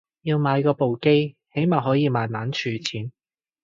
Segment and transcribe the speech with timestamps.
[0.23, 3.11] 要買過部機起碼可以慢慢儲錢